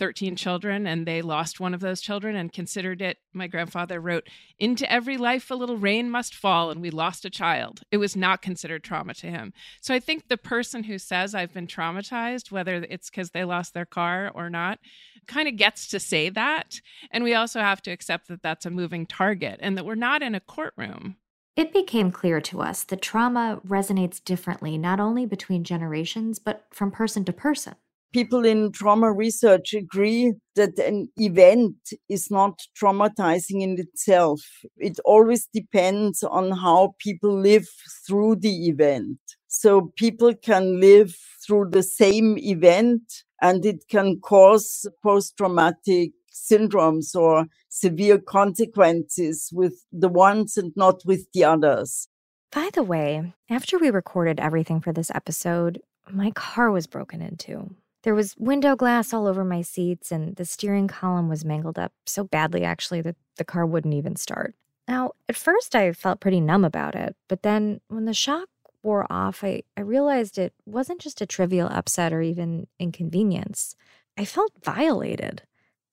13 0.00 0.34
children 0.34 0.86
and 0.86 1.06
they 1.06 1.20
lost 1.20 1.60
one 1.60 1.74
of 1.74 1.80
those 1.80 2.00
children 2.00 2.34
and 2.34 2.54
considered 2.54 3.02
it 3.02 3.18
my 3.34 3.46
grandfather 3.46 4.00
wrote 4.00 4.26
into 4.58 4.90
every 4.90 5.18
life 5.18 5.50
a 5.50 5.54
little 5.54 5.76
rain 5.76 6.10
must 6.10 6.34
fall 6.34 6.70
and 6.70 6.80
we 6.80 6.88
lost 6.88 7.26
a 7.26 7.30
child. 7.30 7.82
It 7.92 7.98
was 7.98 8.16
not 8.16 8.40
considered 8.40 8.82
trauma 8.82 9.12
to 9.14 9.26
him. 9.26 9.52
So 9.82 9.92
i 9.94 10.00
think 10.00 10.28
the 10.28 10.38
person 10.38 10.84
who 10.84 10.98
says 10.98 11.34
i've 11.34 11.52
been 11.52 11.66
traumatized 11.66 12.50
whether 12.50 12.76
it's 12.88 13.10
because 13.10 13.32
they 13.32 13.44
lost 13.44 13.74
their 13.74 13.84
car 13.84 14.32
or 14.34 14.48
not 14.48 14.78
kind 15.26 15.46
of 15.46 15.56
gets 15.56 15.86
to 15.88 16.00
say 16.00 16.30
that. 16.30 16.80
And 17.10 17.22
we 17.22 17.34
also 17.34 17.60
have 17.60 17.82
to 17.82 17.90
accept 17.90 18.28
that 18.28 18.42
that's 18.42 18.64
a 18.66 18.70
moving 18.70 19.04
target 19.04 19.60
and 19.62 19.76
that 19.76 19.84
we're 19.84 19.94
not 19.94 20.22
in 20.22 20.34
a 20.34 20.40
courtroom. 20.40 21.16
It 21.56 21.74
became 21.74 22.10
clear 22.10 22.40
to 22.40 22.62
us 22.62 22.84
that 22.84 23.02
trauma 23.02 23.60
resonates 23.66 24.24
differently 24.24 24.78
not 24.78 24.98
only 24.98 25.26
between 25.26 25.62
generations 25.62 26.38
but 26.38 26.64
from 26.70 26.90
person 26.90 27.22
to 27.26 27.34
person 27.34 27.74
people 28.12 28.44
in 28.44 28.72
trauma 28.72 29.12
research 29.12 29.74
agree 29.74 30.34
that 30.56 30.78
an 30.78 31.08
event 31.16 31.76
is 32.08 32.30
not 32.30 32.60
traumatizing 32.80 33.62
in 33.62 33.78
itself. 33.78 34.40
It 34.76 34.98
always 35.04 35.48
depends 35.52 36.22
on 36.22 36.50
how 36.52 36.94
people 36.98 37.38
live 37.38 37.66
through 38.06 38.36
the 38.36 38.68
event. 38.68 39.18
So 39.48 39.92
people 39.96 40.34
can 40.34 40.80
live 40.80 41.16
through 41.46 41.70
the 41.70 41.82
same 41.82 42.38
event 42.38 43.02
and 43.40 43.64
it 43.64 43.84
can 43.88 44.20
cause 44.20 44.86
post 45.02 45.36
traumatic 45.36 46.12
syndromes 46.32 47.14
or 47.14 47.46
severe 47.68 48.18
consequences 48.18 49.50
with 49.52 49.84
the 49.92 50.08
ones 50.08 50.56
and 50.56 50.72
not 50.76 51.02
with 51.04 51.26
the 51.32 51.44
others. 51.44 52.08
By 52.52 52.70
the 52.72 52.82
way, 52.82 53.32
after 53.48 53.78
we 53.78 53.90
recorded 53.90 54.40
everything 54.40 54.80
for 54.80 54.92
this 54.92 55.10
episode, 55.14 55.80
my 56.10 56.32
car 56.32 56.70
was 56.70 56.86
broken 56.86 57.22
into. 57.22 57.74
There 58.02 58.14
was 58.14 58.34
window 58.38 58.76
glass 58.76 59.12
all 59.12 59.26
over 59.26 59.44
my 59.44 59.62
seats, 59.62 60.10
and 60.10 60.36
the 60.36 60.44
steering 60.44 60.88
column 60.88 61.28
was 61.28 61.44
mangled 61.44 61.78
up 61.78 61.92
so 62.06 62.24
badly, 62.24 62.64
actually, 62.64 63.02
that 63.02 63.16
the 63.36 63.44
car 63.44 63.66
wouldn't 63.66 63.94
even 63.94 64.16
start. 64.16 64.54
Now, 64.88 65.12
at 65.28 65.36
first, 65.36 65.76
I 65.76 65.92
felt 65.92 66.20
pretty 66.20 66.40
numb 66.40 66.64
about 66.64 66.94
it, 66.94 67.14
but 67.28 67.42
then 67.42 67.80
when 67.88 68.06
the 68.06 68.14
shock 68.14 68.48
wore 68.82 69.06
off, 69.10 69.44
I, 69.44 69.62
I 69.76 69.82
realized 69.82 70.38
it 70.38 70.54
wasn't 70.64 71.00
just 71.00 71.20
a 71.20 71.26
trivial 71.26 71.68
upset 71.68 72.12
or 72.12 72.22
even 72.22 72.66
inconvenience. 72.78 73.76
I 74.16 74.24
felt 74.24 74.52
violated. 74.64 75.42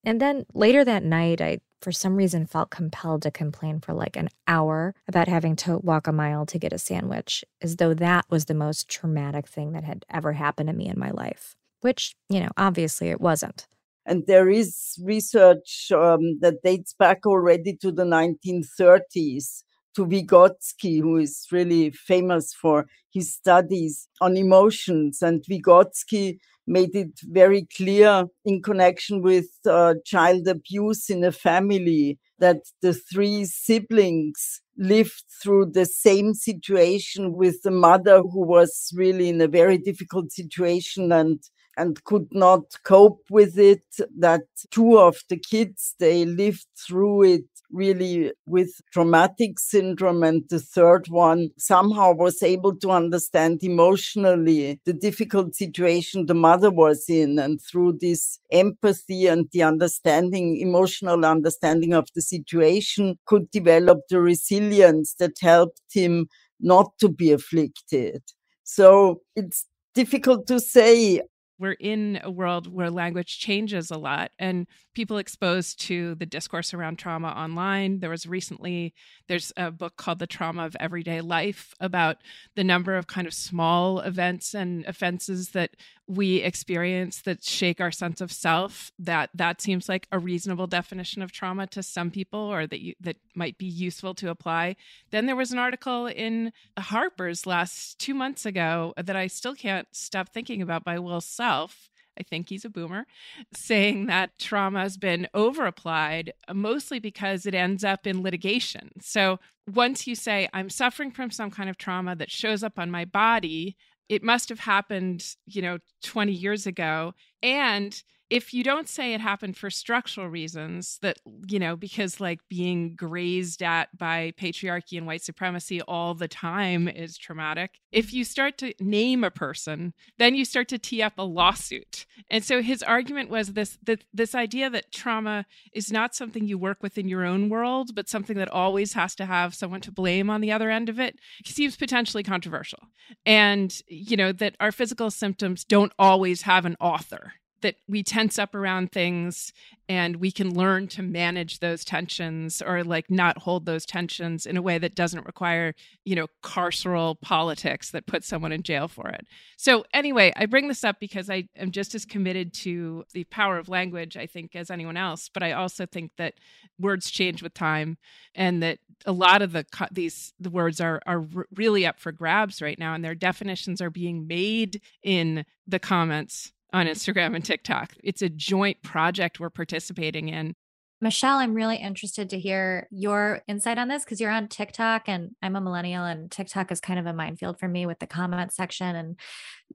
And 0.04 0.22
then 0.22 0.46
later 0.54 0.86
that 0.86 1.04
night, 1.04 1.42
I, 1.42 1.60
for 1.82 1.92
some 1.92 2.16
reason, 2.16 2.46
felt 2.46 2.70
compelled 2.70 3.24
to 3.24 3.32
complain 3.32 3.82
for 3.82 3.94
like 3.94 4.16
an 4.16 4.30
hour 4.48 4.96
about 5.08 5.28
having 5.28 5.56
to 5.58 5.78
walk 5.78 6.08
a 6.08 6.14
mile 6.14 6.46
to 6.46 6.58
get 6.58 6.74
a 6.74 6.80
sandwich, 6.80 7.44
as 7.62 7.76
though 7.76 7.94
that 7.94 8.26
was 8.30 8.46
the 8.46 8.54
most 8.54 8.88
traumatic 8.88 9.48
thing 9.48 9.74
that 9.74 9.84
had 9.84 10.06
ever 10.10 10.34
happened 10.34 10.68
to 10.68 10.74
me 10.74 10.88
in 10.88 10.98
my 10.98 11.12
life, 11.12 11.56
which, 11.88 12.16
you 12.28 12.42
know, 12.42 12.50
obviously 12.58 13.08
it 13.10 13.22
wasn't. 13.22 13.66
And 14.06 14.28
there 14.28 14.50
is 14.50 15.00
research 15.02 15.90
um, 15.94 16.38
that 16.42 16.62
dates 16.62 16.94
back 17.00 17.26
already 17.26 17.78
to 17.82 17.94
the 17.94 18.04
1930s 18.04 19.64
to 19.96 20.06
Vygotsky, 20.06 21.00
who 21.00 21.16
is 21.16 21.48
really 21.50 21.92
famous 21.92 22.54
for 22.54 22.88
his 23.14 23.34
studies 23.34 24.10
on 24.20 24.36
emotions. 24.36 25.22
And 25.22 25.42
Vygotsky 25.50 26.40
made 26.68 26.94
it 26.94 27.14
very 27.24 27.66
clear 27.78 28.26
in 28.44 28.62
connection 28.62 29.22
with 29.22 29.48
uh, 29.66 29.94
child 30.06 30.46
abuse 30.50 31.10
in 31.10 31.24
a 31.24 31.32
family 31.32 32.20
that 32.40 32.64
the 32.82 32.94
three 32.94 33.46
siblings 33.46 34.60
lived 34.78 35.24
through 35.42 35.68
the 35.68 35.86
same 35.86 36.34
situation 36.34 37.34
with 37.34 37.62
the 37.64 37.72
mother 37.72 38.20
who 38.20 38.46
was 38.46 38.92
really 38.94 39.30
in 39.30 39.40
a 39.40 39.48
very 39.48 39.78
difficult 39.78 40.34
situation 40.34 41.14
and 41.14 41.40
and 41.78 42.04
could 42.04 42.28
not 42.32 42.64
cope 42.84 43.22
with 43.30 43.58
it 43.58 43.84
that 44.18 44.42
two 44.72 44.98
of 44.98 45.18
the 45.30 45.38
kids 45.38 45.96
they 46.00 46.26
lived 46.26 46.66
through 46.76 47.24
it 47.24 47.46
really 47.72 48.32
with 48.46 48.70
traumatic 48.94 49.60
syndrome 49.60 50.24
and 50.24 50.44
the 50.50 50.60
third 50.60 51.08
one 51.10 51.50
somehow 51.58 52.14
was 52.14 52.42
able 52.42 52.74
to 52.74 52.92
understand 52.92 53.62
emotionally 53.62 54.80
the 54.86 54.94
difficult 54.94 55.54
situation 55.54 56.26
the 56.26 56.34
mother 56.34 56.72
was 56.72 57.06
in 57.10 57.38
and 57.38 57.62
through 57.62 57.92
this 58.00 58.40
empathy 58.52 59.28
and 59.28 59.48
the 59.52 59.62
understanding 59.62 60.58
emotional 60.58 61.26
understanding 61.26 61.94
of 61.94 62.08
the 62.16 62.22
situation 62.22 63.18
could 63.26 63.50
develop 63.52 64.00
the 64.10 64.20
resilience 64.20 65.16
that 65.16 65.34
helped 65.42 65.82
him 65.92 66.28
not 66.60 66.98
to 67.00 67.10
be 67.10 67.32
afflicted. 67.32 68.24
So 68.64 69.22
it's 69.36 69.66
difficult 69.94 70.48
to 70.48 70.60
say 70.60 71.22
we're 71.60 71.72
in 71.74 72.20
a 72.24 72.30
world 72.32 72.72
where 72.72 72.90
language 72.90 73.40
changes 73.40 73.90
a 73.92 73.98
lot 73.98 74.32
and 74.38 74.68
people 74.94 75.18
exposed 75.18 75.80
to 75.82 76.16
the 76.16 76.26
discourse 76.26 76.74
around 76.74 76.98
trauma 76.98 77.30
online. 77.30 78.00
There 78.00 78.10
was 78.10 78.28
recently 78.28 78.94
there's 79.28 79.52
a 79.58 79.72
book 79.72 79.98
called 79.98 80.20
the 80.20 80.28
trauma 80.28 80.66
of 80.66 80.76
everyday 80.80 81.22
life 81.22 81.74
about 81.80 82.18
the 82.56 82.64
number 82.64 82.96
of 82.96 83.08
kind 83.08 83.28
of 83.28 83.34
small 83.34 84.00
events 84.00 84.54
and 84.54 84.86
offenses 84.86 85.50
that 85.50 85.72
we 86.08 86.38
experience 86.38 87.22
that 87.22 87.44
shake 87.44 87.82
our 87.82 87.92
sense 87.92 88.22
of 88.22 88.32
self 88.32 88.92
that 88.98 89.30
that 89.34 89.62
seems 89.62 89.90
like 89.90 90.08
a 90.12 90.20
reasonable 90.20 90.68
definition 90.68 91.22
of 91.22 91.32
trauma 91.32 91.68
to 91.68 91.84
some 91.84 92.10
people 92.10 92.40
or 92.40 92.66
that 92.66 92.82
you, 92.82 92.94
that 93.00 93.18
might 93.36 93.58
be 93.58 93.66
useful 93.66 94.14
to 94.14 94.30
apply 94.30 94.76
then 95.12 95.26
there 95.26 95.36
was 95.36 95.52
an 95.52 95.60
article 95.60 96.08
in 96.08 96.52
harper's 96.80 97.46
last 97.46 98.00
2 98.00 98.14
months 98.14 98.46
ago 98.46 98.94
that 98.98 99.16
I 99.16 99.28
still 99.28 99.56
can't 99.56 99.88
stop 99.92 100.30
thinking 100.30 100.62
about 100.62 100.84
by 100.84 100.98
Will 101.00 101.22
Self 101.22 101.90
I 102.20 102.24
think 102.24 102.50
he's 102.50 102.66
a 102.66 102.70
boomer, 102.70 103.06
saying 103.54 104.08
that 104.08 104.40
trauma 104.40 104.82
has 104.82 104.98
been 104.98 105.28
over 105.34 105.66
applied 105.66 106.34
mostly 106.52 107.00
because 107.00 107.46
it 107.46 107.54
ends 107.54 107.84
up 107.84 108.08
in 108.08 108.24
litigation. 108.24 108.92
So 109.02 109.40
once 109.72 110.08
you 110.08 110.16
say, 110.16 110.50
I'm 110.54 110.70
suffering 110.70 111.12
from 111.12 111.32
some 111.32 111.52
kind 111.52 111.70
of 111.70 111.78
trauma 111.78 112.16
that 112.16 112.32
shows 112.32 112.64
up 112.64 112.80
on 112.80 112.90
my 112.90 113.06
body, 113.06 113.76
it 114.10 114.24
must 114.24 114.50
have 114.50 114.60
happened, 114.60 115.36
you 115.46 115.62
know, 115.62 115.78
20 116.04 116.32
years 116.32 116.66
ago. 116.66 117.14
And 117.44 118.02
if 118.30 118.54
you 118.54 118.64
don't 118.64 118.90
say 118.90 119.14
it 119.14 119.22
happened 119.22 119.56
for 119.56 119.70
structural 119.70 120.28
reasons 120.28 121.00
that 121.02 121.18
you 121.48 121.60
know 121.60 121.76
because 121.76 122.20
like 122.20 122.40
being 122.50 122.96
grazed 122.96 123.64
at 123.64 123.96
by 123.98 124.34
patriarchy 124.40 124.98
and 124.98 125.08
white 125.08 125.22
supremacy 125.22 125.82
all 125.82 126.14
the 126.14 126.28
time 126.28 126.88
is 126.88 127.18
traumatic 127.18 127.80
if 127.92 128.14
you 128.14 128.24
start 128.24 128.58
to 128.58 128.74
name 128.80 129.24
a 129.24 129.32
person 129.32 129.94
then 130.18 130.36
you 130.36 130.46
start 130.46 130.68
to 130.68 130.78
tee 130.78 131.02
up 131.02 131.14
a 131.18 131.24
lawsuit. 131.24 132.06
And 132.30 132.44
so 132.44 132.62
his 132.62 132.84
argument 132.84 133.30
was 133.30 133.54
this 133.54 133.78
that 133.84 134.04
this 134.14 134.36
idea 134.36 134.70
that 134.70 134.92
trauma 134.92 135.46
is 135.74 135.92
not 135.92 136.16
something 136.16 136.46
you 136.46 136.58
work 136.58 136.82
with 136.82 136.98
in 136.98 137.08
your 137.08 137.26
own 137.26 137.50
world 137.50 137.96
but 137.96 138.10
something 138.10 138.38
that 138.38 138.50
always 138.50 138.94
has 138.94 139.16
to 139.16 139.26
have 139.26 139.56
someone 139.56 139.82
to 139.82 139.92
blame 139.92 140.30
on 140.30 140.42
the 140.42 140.52
other 140.52 140.70
end 140.70 140.90
of 140.90 141.00
it 141.00 141.20
seems 141.46 141.76
potentially 141.76 142.24
controversial. 142.24 142.80
And 143.26 143.74
you 143.88 144.18
know 144.18 144.32
that 144.34 144.56
our 144.60 144.72
physical 144.72 145.12
symptoms 145.12 145.64
don't 145.64 145.94
always 145.98 146.44
have 146.44 146.66
an 146.66 146.76
author 146.80 147.34
that 147.62 147.76
we 147.88 148.04
tense 148.04 148.38
up 148.38 148.54
around 148.54 148.92
things 148.92 149.52
and 149.90 150.18
we 150.18 150.32
can 150.32 150.54
learn 150.54 150.88
to 150.88 151.02
manage 151.02 151.60
those 151.60 151.86
tensions 151.86 152.62
or 152.62 152.84
like 152.84 153.10
not 153.10 153.38
hold 153.40 153.66
those 153.66 153.86
tensions 153.86 154.46
in 154.46 154.58
a 154.58 154.62
way 154.62 154.78
that 154.78 154.96
doesn't 154.96 155.26
require 155.26 155.74
you 156.06 156.16
know 156.16 156.28
carceral 156.44 157.20
politics 157.22 157.92
that 157.92 158.06
puts 158.06 158.28
someone 158.28 158.52
in 158.52 158.64
jail 158.64 158.88
for 158.88 159.08
it. 159.08 159.26
So 159.58 159.86
anyway 159.94 160.34
i 160.36 160.46
bring 160.46 160.68
this 160.68 160.84
up 160.84 161.00
because 161.00 161.30
i 161.30 161.48
am 161.56 161.72
just 161.72 161.96
as 161.96 162.06
committed 162.06 162.54
to 162.54 163.04
the 163.14 163.24
power 163.26 163.58
of 163.58 163.70
language 163.70 164.18
i 164.18 164.26
think 164.26 164.56
as 164.56 164.70
anyone 164.70 164.98
else 164.98 165.30
but 165.34 165.44
i 165.44 165.52
also 165.52 165.86
think 165.86 166.12
that 166.18 166.34
words 166.80 167.10
change 167.10 167.42
with 167.42 167.54
time 167.54 167.98
and 168.36 168.62
that 168.62 168.80
a 169.06 169.12
lot 169.12 169.42
of 169.42 169.52
the 169.52 169.66
these 169.92 170.34
the 170.40 170.50
words 170.50 170.80
are 170.80 171.02
are 171.06 171.26
really 171.56 171.86
up 171.86 172.00
for 172.00 172.12
grabs 172.12 172.62
right 172.62 172.80
now 172.80 172.94
and 172.94 173.04
their 173.04 173.16
definitions 173.16 173.82
are 173.82 173.90
being 173.90 174.28
made 174.28 174.82
in 175.04 175.46
the 175.68 175.80
comments 175.80 176.52
on 176.74 176.88
Instagram 176.88 177.36
and 177.36 177.44
TikTok. 177.44 177.94
It's 178.04 178.22
a 178.22 178.30
joint 178.30 178.82
project 178.82 179.40
we're 179.40 179.50
participating 179.50 180.30
in. 180.30 180.56
Michelle, 181.00 181.38
I'm 181.38 181.54
really 181.54 181.76
interested 181.76 182.32
to 182.32 182.40
hear 182.40 182.88
your 182.90 183.42
insight 183.48 183.78
on 183.78 183.88
this 183.88 184.04
because 184.04 184.20
you're 184.20 184.32
on 184.32 184.48
TikTok 184.48 185.04
and 185.08 185.36
I'm 185.44 185.56
a 185.56 185.62
millennial 185.62 186.04
and 186.04 186.32
TikTok 186.32 186.72
is 186.72 186.82
kind 186.82 186.98
of 186.98 187.06
a 187.06 187.14
minefield 187.14 187.60
for 187.60 187.68
me 187.68 187.86
with 187.86 188.00
the 188.00 188.08
comment 188.08 188.52
section 188.52 188.96
and 188.96 189.16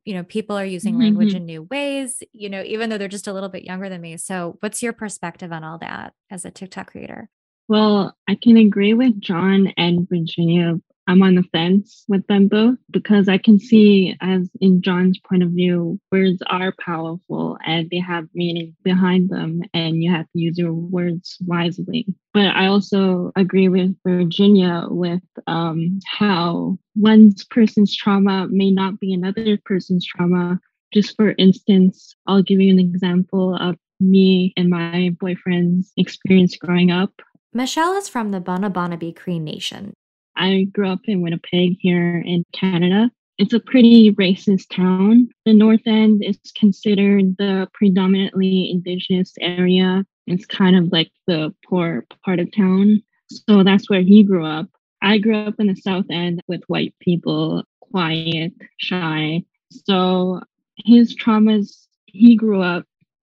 you 0.04 0.14
know 0.14 0.24
people 0.24 0.58
are 0.58 0.64
using 0.64 0.94
mm-hmm. 0.94 1.02
language 1.02 1.34
in 1.34 1.46
new 1.46 1.62
ways, 1.62 2.24
you 2.32 2.48
know, 2.48 2.62
even 2.64 2.90
though 2.90 2.98
they're 2.98 3.06
just 3.06 3.28
a 3.28 3.32
little 3.32 3.48
bit 3.48 3.62
younger 3.62 3.88
than 3.88 4.00
me. 4.00 4.16
So, 4.16 4.56
what's 4.60 4.82
your 4.82 4.92
perspective 4.92 5.52
on 5.52 5.62
all 5.62 5.78
that 5.78 6.12
as 6.28 6.44
a 6.44 6.50
TikTok 6.50 6.90
creator? 6.90 7.28
Well, 7.68 8.16
I 8.28 8.34
can 8.34 8.56
agree 8.56 8.92
with 8.92 9.20
John 9.20 9.72
and 9.76 10.08
Virginia 10.08 10.80
I'm 11.08 11.22
on 11.22 11.34
the 11.34 11.42
fence 11.42 12.04
with 12.08 12.26
them 12.28 12.48
both 12.48 12.76
because 12.90 13.28
I 13.28 13.38
can 13.38 13.58
see, 13.58 14.16
as 14.20 14.48
in 14.60 14.82
John's 14.82 15.18
point 15.18 15.42
of 15.42 15.50
view, 15.50 15.98
words 16.10 16.42
are 16.46 16.72
powerful 16.80 17.58
and 17.66 17.90
they 17.90 17.98
have 17.98 18.28
meaning 18.34 18.76
behind 18.82 19.28
them, 19.28 19.62
and 19.74 20.02
you 20.02 20.12
have 20.12 20.26
to 20.26 20.38
use 20.38 20.58
your 20.58 20.72
words 20.72 21.36
wisely. 21.44 22.06
But 22.32 22.54
I 22.56 22.66
also 22.66 23.32
agree 23.36 23.68
with 23.68 23.96
Virginia 24.06 24.86
with 24.88 25.22
um, 25.46 25.98
how 26.06 26.78
one 26.94 27.34
person's 27.50 27.96
trauma 27.96 28.46
may 28.50 28.70
not 28.70 29.00
be 29.00 29.12
another 29.12 29.58
person's 29.64 30.06
trauma. 30.06 30.60
Just 30.94 31.16
for 31.16 31.34
instance, 31.38 32.14
I'll 32.26 32.42
give 32.42 32.60
you 32.60 32.72
an 32.72 32.78
example 32.78 33.56
of 33.56 33.76
me 33.98 34.52
and 34.56 34.68
my 34.68 35.10
boyfriend's 35.18 35.92
experience 35.96 36.56
growing 36.56 36.90
up. 36.90 37.12
Michelle 37.54 37.94
is 37.96 38.08
from 38.08 38.30
the 38.30 38.40
Bunibonibee 38.40 39.14
Cree 39.14 39.38
Nation, 39.38 39.92
I 40.36 40.64
grew 40.72 40.88
up 40.88 41.00
in 41.04 41.22
Winnipeg 41.22 41.76
here 41.80 42.18
in 42.18 42.44
Canada. 42.52 43.10
It's 43.38 43.52
a 43.52 43.60
pretty 43.60 44.12
racist 44.12 44.74
town. 44.74 45.28
The 45.44 45.54
North 45.54 45.80
End 45.86 46.22
is 46.24 46.38
considered 46.56 47.36
the 47.38 47.68
predominantly 47.74 48.70
Indigenous 48.70 49.32
area. 49.40 50.04
It's 50.26 50.46
kind 50.46 50.76
of 50.76 50.92
like 50.92 51.10
the 51.26 51.54
poor 51.68 52.06
part 52.24 52.38
of 52.38 52.54
town. 52.54 53.02
So 53.28 53.62
that's 53.64 53.88
where 53.88 54.02
he 54.02 54.22
grew 54.22 54.46
up. 54.46 54.68
I 55.00 55.18
grew 55.18 55.36
up 55.36 55.54
in 55.58 55.66
the 55.66 55.76
South 55.76 56.06
End 56.10 56.40
with 56.46 56.62
white 56.68 56.94
people, 57.00 57.64
quiet, 57.80 58.52
shy. 58.76 59.42
So 59.70 60.40
his 60.84 61.16
traumas, 61.16 61.86
he 62.06 62.36
grew 62.36 62.62
up 62.62 62.84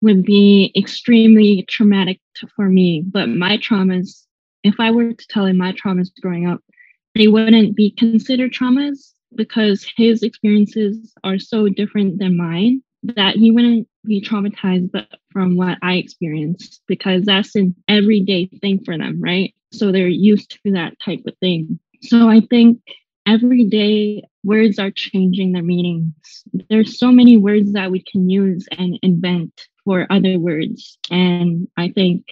would 0.01 0.23
be 0.23 0.71
extremely 0.75 1.65
traumatic 1.67 2.19
for 2.55 2.69
me. 2.69 3.03
But 3.05 3.29
my 3.29 3.57
traumas, 3.57 4.25
if 4.63 4.75
I 4.79 4.91
were 4.91 5.13
to 5.13 5.27
tell 5.27 5.45
him 5.45 5.57
my 5.57 5.73
traumas 5.73 6.09
growing 6.21 6.47
up, 6.47 6.61
they 7.15 7.27
wouldn't 7.27 7.75
be 7.75 7.91
considered 7.91 8.51
traumas 8.51 9.13
because 9.35 9.85
his 9.95 10.23
experiences 10.23 11.13
are 11.23 11.39
so 11.39 11.67
different 11.67 12.19
than 12.19 12.37
mine 12.37 12.81
that 13.03 13.35
he 13.35 13.51
wouldn't 13.51 13.87
be 14.05 14.21
traumatized, 14.21 14.91
but 14.91 15.07
from 15.31 15.55
what 15.55 15.77
I 15.81 15.95
experienced, 15.95 16.81
because 16.87 17.25
that's 17.25 17.55
an 17.55 17.75
everyday 17.87 18.47
thing 18.61 18.83
for 18.83 18.97
them, 18.97 19.21
right? 19.21 19.53
So 19.71 19.91
they're 19.91 20.07
used 20.07 20.59
to 20.63 20.71
that 20.71 20.99
type 20.99 21.21
of 21.27 21.37
thing. 21.39 21.79
So 22.01 22.29
I 22.29 22.41
think 22.41 22.81
every 23.25 23.65
day 23.65 24.23
words 24.43 24.79
are 24.79 24.91
changing 24.91 25.51
their 25.51 25.63
meanings. 25.63 26.13
There's 26.69 26.97
so 26.97 27.11
many 27.11 27.37
words 27.37 27.73
that 27.73 27.91
we 27.91 28.03
can 28.03 28.29
use 28.29 28.67
and 28.71 28.97
invent 29.03 29.67
for 29.83 30.07
other 30.09 30.39
words. 30.39 30.97
And 31.11 31.67
I 31.77 31.89
think 31.89 32.25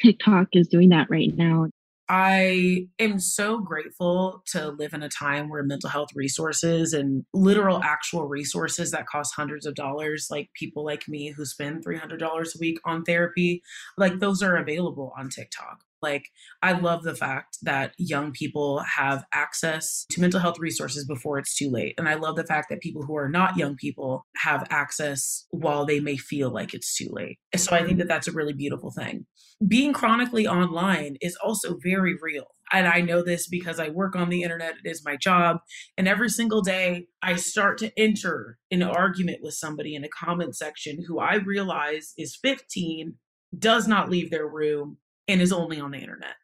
TikTok 0.00 0.48
is 0.52 0.68
doing 0.68 0.90
that 0.90 1.08
right 1.10 1.34
now. 1.36 1.68
I 2.08 2.88
am 2.98 3.18
so 3.18 3.58
grateful 3.58 4.42
to 4.48 4.68
live 4.68 4.92
in 4.92 5.02
a 5.02 5.08
time 5.08 5.48
where 5.48 5.62
mental 5.62 5.88
health 5.88 6.10
resources 6.14 6.92
and 6.92 7.24
literal 7.32 7.82
actual 7.82 8.26
resources 8.26 8.90
that 8.90 9.06
cost 9.06 9.34
hundreds 9.34 9.64
of 9.64 9.74
dollars, 9.74 10.28
like 10.30 10.50
people 10.54 10.84
like 10.84 11.08
me 11.08 11.30
who 11.30 11.46
spend 11.46 11.84
$300 11.84 12.20
a 12.22 12.58
week 12.58 12.78
on 12.84 13.04
therapy, 13.04 13.62
like 13.96 14.18
those 14.18 14.42
are 14.42 14.56
available 14.56 15.14
on 15.18 15.30
TikTok. 15.30 15.82
Like, 16.04 16.26
I 16.62 16.72
love 16.72 17.02
the 17.02 17.14
fact 17.14 17.56
that 17.62 17.94
young 17.96 18.30
people 18.30 18.80
have 18.80 19.24
access 19.32 20.04
to 20.10 20.20
mental 20.20 20.38
health 20.38 20.58
resources 20.58 21.06
before 21.06 21.38
it's 21.38 21.56
too 21.56 21.70
late. 21.70 21.94
And 21.96 22.08
I 22.08 22.14
love 22.14 22.36
the 22.36 22.44
fact 22.44 22.68
that 22.68 22.82
people 22.82 23.02
who 23.02 23.16
are 23.16 23.28
not 23.28 23.56
young 23.56 23.74
people 23.74 24.26
have 24.36 24.66
access 24.68 25.46
while 25.50 25.86
they 25.86 26.00
may 26.00 26.18
feel 26.18 26.50
like 26.50 26.74
it's 26.74 26.94
too 26.94 27.08
late. 27.10 27.38
So 27.56 27.74
I 27.74 27.82
think 27.84 27.98
that 27.98 28.08
that's 28.08 28.28
a 28.28 28.32
really 28.32 28.52
beautiful 28.52 28.90
thing. 28.90 29.24
Being 29.66 29.94
chronically 29.94 30.46
online 30.46 31.16
is 31.22 31.36
also 31.42 31.78
very 31.82 32.16
real. 32.20 32.44
And 32.72 32.86
I 32.86 33.00
know 33.00 33.22
this 33.22 33.46
because 33.46 33.78
I 33.78 33.88
work 33.88 34.16
on 34.16 34.28
the 34.28 34.42
internet, 34.42 34.74
it 34.84 34.88
is 34.88 35.04
my 35.04 35.16
job. 35.16 35.58
And 35.96 36.08
every 36.08 36.28
single 36.28 36.60
day, 36.60 37.06
I 37.22 37.36
start 37.36 37.78
to 37.78 37.92
enter 37.98 38.58
an 38.70 38.82
argument 38.82 39.38
with 39.42 39.54
somebody 39.54 39.94
in 39.94 40.04
a 40.04 40.08
comment 40.08 40.56
section 40.56 40.98
who 41.06 41.18
I 41.20 41.36
realize 41.36 42.12
is 42.18 42.38
15, 42.42 43.14
does 43.58 43.86
not 43.86 44.10
leave 44.10 44.30
their 44.30 44.48
room, 44.48 44.98
and 45.28 45.40
is 45.40 45.52
only 45.52 45.80
on 45.80 45.90
the 45.90 45.98
internet. 45.98 46.34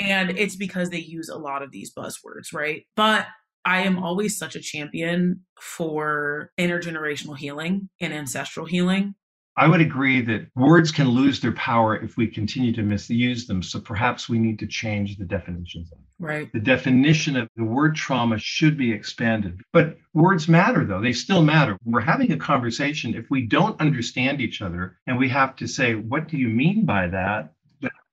And 0.00 0.30
it's 0.30 0.56
because 0.56 0.90
they 0.90 0.98
use 0.98 1.28
a 1.28 1.38
lot 1.38 1.62
of 1.62 1.70
these 1.70 1.92
buzzwords, 1.94 2.52
right? 2.52 2.84
But 2.96 3.26
I 3.64 3.82
am 3.82 4.02
always 4.02 4.36
such 4.36 4.56
a 4.56 4.60
champion 4.60 5.40
for 5.60 6.50
intergenerational 6.58 7.36
healing 7.36 7.88
and 8.00 8.12
ancestral 8.12 8.66
healing. 8.66 9.14
I 9.56 9.68
would 9.68 9.82
agree 9.82 10.22
that 10.22 10.46
words 10.56 10.90
can 10.90 11.10
lose 11.10 11.38
their 11.40 11.52
power 11.52 11.96
if 11.96 12.16
we 12.16 12.26
continue 12.26 12.72
to 12.72 12.82
misuse 12.82 13.46
them. 13.46 13.62
So 13.62 13.80
perhaps 13.80 14.26
we 14.26 14.38
need 14.38 14.58
to 14.60 14.66
change 14.66 15.18
the 15.18 15.26
definitions. 15.26 15.92
Right. 16.18 16.50
The 16.52 16.60
definition 16.60 17.36
of 17.36 17.48
the 17.56 17.64
word 17.64 17.94
trauma 17.94 18.38
should 18.38 18.78
be 18.78 18.92
expanded. 18.92 19.60
But 19.72 19.98
words 20.14 20.48
matter, 20.48 20.86
though. 20.86 21.02
They 21.02 21.12
still 21.12 21.42
matter. 21.42 21.76
We're 21.84 22.00
having 22.00 22.32
a 22.32 22.38
conversation. 22.38 23.14
If 23.14 23.26
we 23.28 23.46
don't 23.46 23.78
understand 23.78 24.40
each 24.40 24.62
other 24.62 24.96
and 25.06 25.18
we 25.18 25.28
have 25.28 25.54
to 25.56 25.68
say, 25.68 25.96
what 25.96 26.28
do 26.28 26.38
you 26.38 26.48
mean 26.48 26.86
by 26.86 27.08
that? 27.08 27.52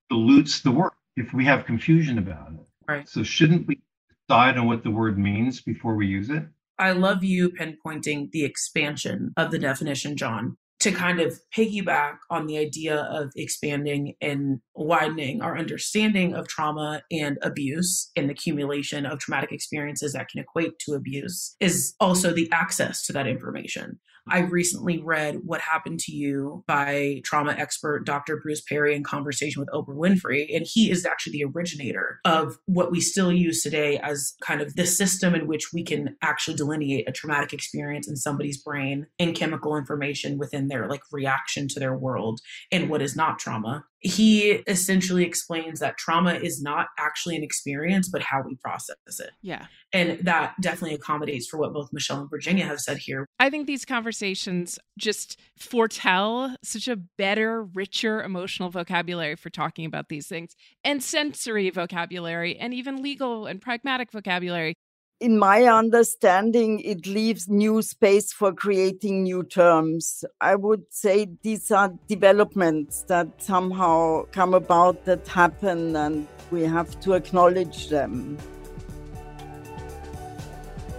Dilutes 0.09 0.61
the 0.61 0.71
word 0.71 0.91
if 1.15 1.33
we 1.33 1.45
have 1.45 1.65
confusion 1.65 2.17
about 2.17 2.53
it. 2.53 2.65
Right. 2.87 3.07
So 3.07 3.23
shouldn't 3.23 3.67
we 3.67 3.79
decide 4.27 4.57
on 4.57 4.67
what 4.67 4.83
the 4.83 4.91
word 4.91 5.17
means 5.17 5.61
before 5.61 5.95
we 5.95 6.07
use 6.07 6.29
it? 6.29 6.43
I 6.77 6.91
love 6.91 7.23
you 7.23 7.49
pinpointing 7.49 8.31
the 8.31 8.45
expansion 8.45 9.33
of 9.35 9.51
the 9.51 9.59
definition, 9.59 10.15
John, 10.15 10.55
to 10.79 10.91
kind 10.91 11.19
of 11.19 11.37
piggyback 11.53 12.17
on 12.29 12.47
the 12.47 12.57
idea 12.57 12.95
of 12.95 13.31
expanding 13.35 14.15
and 14.21 14.61
widening 14.75 15.41
our 15.41 15.57
understanding 15.57 16.33
of 16.33 16.47
trauma 16.47 17.03
and 17.11 17.37
abuse 17.41 18.11
and 18.15 18.29
the 18.29 18.33
accumulation 18.33 19.05
of 19.05 19.19
traumatic 19.19 19.51
experiences 19.51 20.13
that 20.13 20.29
can 20.29 20.39
equate 20.39 20.79
to 20.79 20.93
abuse 20.93 21.55
is 21.59 21.93
also 21.99 22.33
the 22.33 22.49
access 22.53 23.05
to 23.05 23.13
that 23.13 23.27
information. 23.27 23.99
I 24.29 24.39
recently 24.39 25.01
read 25.01 25.39
What 25.43 25.61
Happened 25.61 25.99
to 26.01 26.11
You 26.11 26.63
by 26.67 27.21
trauma 27.23 27.51
expert 27.51 28.05
Dr. 28.05 28.37
Bruce 28.37 28.61
Perry 28.61 28.95
in 28.95 29.03
conversation 29.03 29.59
with 29.59 29.69
Oprah 29.69 29.95
Winfrey. 29.95 30.55
And 30.55 30.65
he 30.65 30.91
is 30.91 31.05
actually 31.05 31.33
the 31.33 31.45
originator 31.45 32.19
of 32.25 32.57
what 32.65 32.91
we 32.91 33.01
still 33.01 33.31
use 33.31 33.61
today 33.61 33.97
as 33.99 34.33
kind 34.41 34.61
of 34.61 34.75
the 34.75 34.85
system 34.85 35.35
in 35.35 35.47
which 35.47 35.73
we 35.73 35.83
can 35.83 36.15
actually 36.21 36.55
delineate 36.55 37.07
a 37.07 37.11
traumatic 37.11 37.53
experience 37.53 38.07
in 38.07 38.15
somebody's 38.15 38.61
brain 38.61 39.07
and 39.17 39.35
chemical 39.35 39.75
information 39.75 40.37
within 40.37 40.67
their 40.67 40.87
like 40.87 41.01
reaction 41.11 41.67
to 41.69 41.79
their 41.79 41.95
world 41.95 42.39
and 42.71 42.89
what 42.89 43.01
is 43.01 43.15
not 43.15 43.39
trauma 43.39 43.85
he 44.01 44.51
essentially 44.67 45.25
explains 45.25 45.79
that 45.79 45.97
trauma 45.97 46.35
is 46.35 46.61
not 46.61 46.87
actually 46.97 47.35
an 47.35 47.43
experience, 47.43 48.07
but 48.09 48.21
how 48.21 48.41
we 48.45 48.55
process 48.55 48.95
it. 49.19 49.31
Yeah. 49.41 49.65
And 49.91 50.19
that 50.21 50.55
definitely 50.61 50.95
accommodates 50.95 51.47
for 51.47 51.57
what 51.57 51.73
both 51.73 51.89
Michelle 51.91 52.21
and 52.21 52.29
Virginia 52.29 52.65
have 52.65 52.79
said 52.79 52.97
here. 52.97 53.25
I 53.39 53.49
think 53.49 53.67
these 53.67 53.85
conversations 53.85 54.79
just 54.97 55.39
foretell 55.57 56.55
such 56.63 56.87
a 56.87 56.95
better, 56.95 57.63
richer 57.63 58.23
emotional 58.23 58.69
vocabulary 58.69 59.35
for 59.35 59.49
talking 59.49 59.85
about 59.85 60.09
these 60.09 60.27
things 60.27 60.55
and 60.83 61.03
sensory 61.03 61.69
vocabulary 61.69 62.57
and 62.57 62.73
even 62.73 63.01
legal 63.01 63.47
and 63.47 63.61
pragmatic 63.61 64.11
vocabulary 64.11 64.75
in 65.19 65.37
my 65.37 65.63
understanding, 65.63 66.79
it 66.79 67.05
leaves 67.05 67.49
new 67.49 67.81
space 67.81 68.31
for 68.31 68.53
creating 68.53 69.23
new 69.23 69.43
terms. 69.43 70.23
I 70.39 70.55
would 70.55 70.85
say 70.91 71.27
these 71.43 71.71
are 71.71 71.93
developments 72.07 73.03
that 73.09 73.27
somehow 73.41 74.23
come 74.31 74.53
about 74.53 75.03
that 75.05 75.27
happen, 75.27 75.95
and 75.95 76.27
we 76.51 76.63
have 76.63 76.99
to 77.01 77.13
acknowledge 77.13 77.89
them. 77.89 78.37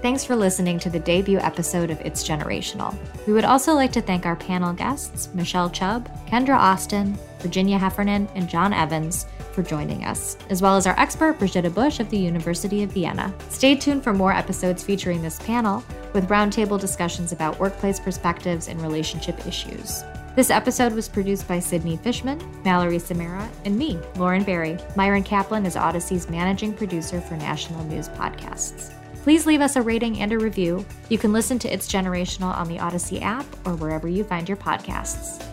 Thanks 0.03 0.25
for 0.25 0.37
listening 0.37 0.79
to 0.81 0.91
the 0.91 1.01
debut 1.01 1.39
episode 1.39 1.91
of 1.91 2.01
It's 2.01 2.27
Generational. 2.27 2.97
We 3.27 3.33
would 3.33 3.45
also 3.45 3.75
like 3.75 3.93
to 3.93 4.01
thank 4.01 4.27
our 4.27 4.37
panel 4.37 4.73
guests, 4.73 5.29
Michelle 5.35 5.71
Chubb, 5.71 6.11
Kendra 6.27 6.57
Austin, 6.57 7.19
Virginia 7.41 7.79
Heffernan, 7.79 8.29
and 8.35 8.49
John 8.49 8.73
Evans 8.73 9.27
for 9.53 9.63
joining 9.63 10.05
us, 10.05 10.37
as 10.49 10.63
well 10.63 10.77
as 10.77 10.87
our 10.87 10.99
expert, 10.99 11.39
Brigitta 11.39 11.73
Busch 11.73 12.01
of 12.01 12.11
the 12.11 12.19
University 12.19 12.83
of 12.83 12.93
Vienna. 12.93 13.35
Stay 13.49 13.75
tuned 13.75 14.05
for 14.05 14.13
more 14.13 14.33
episodes 14.33 14.83
featuring 14.83 15.23
this 15.23 15.39
panel, 15.41 15.85
with 16.13 16.29
roundtable 16.29 16.81
discussions 16.81 17.33
about 17.33 17.59
workplace 17.59 18.01
perspectives 18.01 18.69
and 18.69 18.81
relationship 18.83 19.47
issues. 19.47 20.03
This 20.37 20.51
episode 20.51 20.93
was 20.93 21.09
produced 21.09 21.49
by 21.49 21.59
Sydney 21.59 21.97
Fishman, 21.97 22.41
Mallory 22.65 22.99
Samara, 22.99 23.49
and 23.65 23.77
me, 23.77 23.99
Lauren 24.17 24.45
Barry. 24.45 24.79
Myron 24.97 25.25
Kaplan 25.25 25.67
is 25.67 25.77
Odyssey's 25.77 26.31
managing 26.31 26.73
producer 26.73 27.21
for 27.21 27.37
National 27.37 27.85
News 27.85 28.09
Podcasts. 28.11 28.93
Please 29.23 29.45
leave 29.45 29.61
us 29.61 29.77
a 29.77 29.83
rating 29.83 30.21
and 30.21 30.33
a 30.33 30.39
review. 30.39 30.87
You 31.11 31.19
can 31.19 31.33
listen 31.33 31.59
to 31.59 31.73
It's 31.73 31.93
Generational 31.93 32.57
on 32.57 32.69
the 32.69 32.79
Odyssey 32.79 33.21
app 33.21 33.45
or 33.67 33.75
wherever 33.75 34.09
you 34.09 34.25
find 34.25 34.49
your 34.49 34.57
podcasts. 34.57 35.45